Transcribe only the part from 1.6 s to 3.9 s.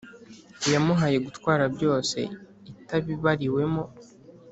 byose itabibariwemo